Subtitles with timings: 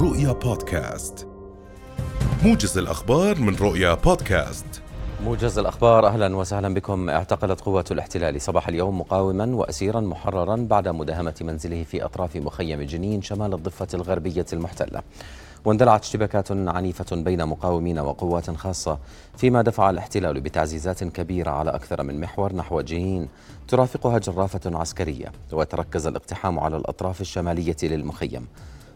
[0.00, 1.28] رؤيا بودكاست.
[2.44, 4.82] موجز الأخبار من رؤيا بودكاست.
[5.24, 7.10] موجز الأخبار أهلا وسهلا بكم.
[7.10, 13.22] اعتقلت قوات الاحتلال صباح اليوم مقاوما وأسيرا محررا بعد مداهمة منزله في أطراف مخيم جنين
[13.22, 15.02] شمال الضفة الغربية المحتلة.
[15.64, 18.98] واندلعت اشتباكات عنيفة بين مقاومين وقوات خاصة
[19.36, 23.28] فيما دفع الاحتلال بتعزيزات كبيرة على أكثر من محور نحو جنين.
[23.68, 28.46] ترافقها جرافة عسكرية وتركز الاقتحام على الأطراف الشمالية للمخيم.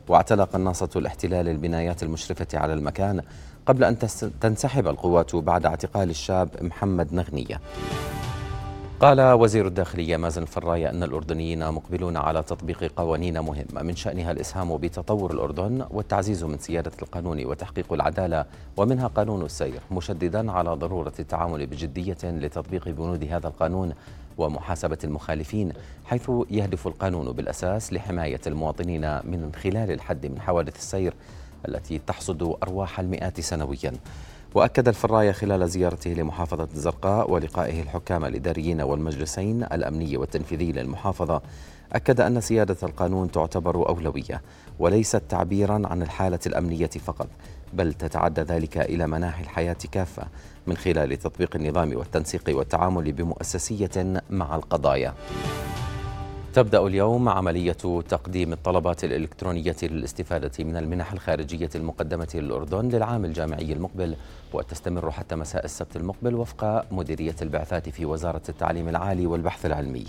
[0.09, 3.23] واعتلى قناصة الاحتلال البنايات المشرفة على المكان
[3.67, 3.99] قبل أن
[4.41, 7.61] تنسحب القوات بعد اعتقال الشاب محمد نغنية.
[9.03, 14.77] قال وزير الداخلية مازن فراي أن الأردنيين مقبلون على تطبيق قوانين مهمة من شأنها الإسهام
[14.77, 18.45] بتطور الأردن والتعزيز من سيادة القانون وتحقيق العدالة
[18.77, 23.93] ومنها قانون السير مشددا على ضرورة التعامل بجدية لتطبيق بنود هذا القانون
[24.39, 25.73] ومحاسبة المخالفين
[26.05, 31.15] حيث يهدف القانون بالأساس لحماية المواطنين من خلال الحد من حوادث السير
[31.69, 33.93] التي تحصد أرواح المئات سنويا.
[34.55, 41.43] وأكد الفراية خلال زيارته لمحافظة الزرقاء ولقائه الحكام الإداريين والمجلسين الأمني والتنفيذي للمحافظة.
[41.93, 44.43] أكد أن سيادة القانون تعتبر أولوية
[44.79, 47.29] وليست تعبيرا عن الحالة الأمنية فقط
[47.73, 50.23] بل تتعدى ذلك إلى مناحي الحياة كافة
[50.67, 55.15] من خلال تطبيق النظام والتنسيق والتعامل بمؤسسية مع القضايا.
[56.55, 57.73] تبدأ اليوم عملية
[58.09, 64.17] تقديم الطلبات الإلكترونية للاستفادة من المنح الخارجية المقدمة للأردن للعام الجامعي المقبل
[64.53, 70.05] وتستمر حتى مساء السبت المقبل وفق مديرية البعثات في وزارة التعليم العالي والبحث العلمي.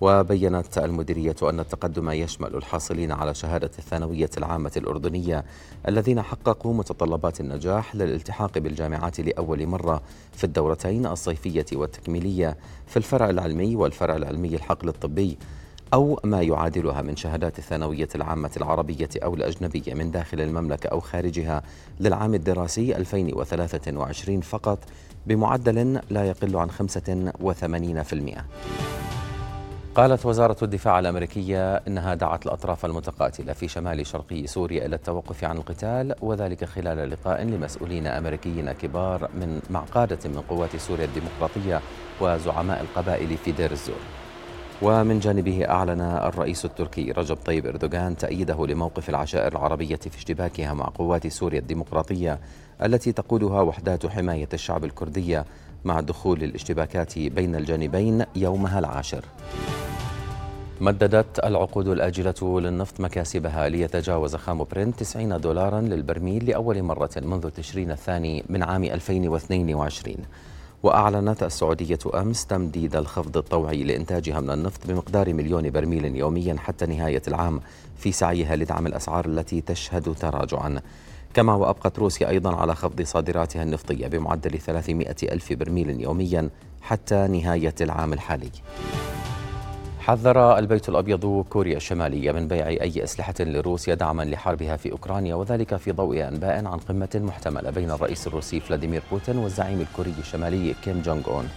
[0.00, 5.44] وبينت المديرية أن التقدم يشمل الحاصلين على شهادة الثانوية العامة الأردنية
[5.88, 10.02] الذين حققوا متطلبات النجاح للالتحاق بالجامعات لأول مرة
[10.32, 15.38] في الدورتين الصيفية والتكميلية في الفرع العلمي والفرع العلمي الحقل الطبي
[15.94, 21.62] أو ما يعادلها من شهادات الثانوية العامة العربية أو الأجنبية من داخل المملكة أو خارجها
[22.00, 24.78] للعام الدراسي 2023 فقط
[25.26, 26.74] بمعدل لا يقل عن 85%.
[29.94, 35.56] قالت وزارة الدفاع الأمريكية إنها دعت الأطراف المتقاتلة في شمال شرقي سوريا إلى التوقف عن
[35.56, 41.80] القتال وذلك خلال لقاء لمسؤولين أمريكيين كبار من مع قادة من قوات سوريا الديمقراطية
[42.20, 44.23] وزعماء القبائل في دير الزور
[44.82, 50.84] ومن جانبه أعلن الرئيس التركي رجب طيب إردوغان تأييده لموقف العشائر العربية في اشتباكها مع
[50.84, 52.38] قوات سوريا الديمقراطية
[52.82, 55.44] التي تقودها وحدات حماية الشعب الكردية
[55.84, 59.24] مع دخول الاشتباكات بين الجانبين يومها العاشر.
[60.80, 67.90] مددت العقود الآجلة للنفط مكاسبها ليتجاوز خام برنت 90 دولارا للبرميل لأول مرة منذ تشرين
[67.90, 70.16] الثاني من عام 2022
[70.84, 77.22] وأعلنت السعودية أمس تمديد الخفض الطوعي لإنتاجها من النفط بمقدار مليون برميل يوميا حتى نهاية
[77.28, 77.60] العام
[77.96, 80.80] في سعيها لدعم الأسعار التي تشهد تراجعا.
[81.34, 86.50] كما وأبقت روسيا أيضا على خفض صادراتها النفطية بمعدل 300 ألف برميل يوميا
[86.82, 88.50] حتى نهاية العام الحالي.
[90.06, 95.76] حذر البيت الأبيض كوريا الشمالية من بيع أي أسلحة لروسيا دعما لحربها في أوكرانيا وذلك
[95.76, 101.02] في ضوء أنباء عن قمة محتملة بين الرئيس الروسي فلاديمير بوتين والزعيم الكوري الشمالي كيم
[101.02, 101.48] جونغ أون.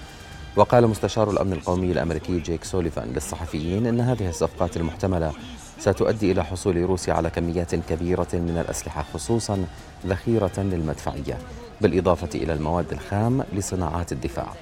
[0.56, 5.32] وقال مستشار الأمن القومي الأمريكي جيك سوليفان للصحفيين إن هذه الصفقات المحتملة
[5.80, 9.66] ستؤدي إلى حصول روسيا على كميات كبيرة من الأسلحة خصوصا
[10.06, 11.38] ذخيرة للمدفعية
[11.82, 14.54] بالإضافة إلى المواد الخام لصناعات الدفاع.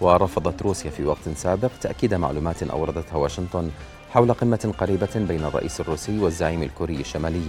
[0.00, 3.70] ورفضت روسيا في وقت سابق تأكيد معلومات أوردتها واشنطن
[4.10, 7.42] حول قمة قريبة بين الرئيس الروسي والزعيم الكوري الشمالي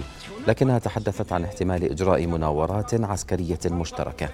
[0.48, 4.28] لكنها تحدثت عن احتمال إجراء مناورات عسكرية مشتركة.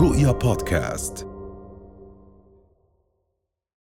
[0.00, 1.31] رؤيا بودكاست.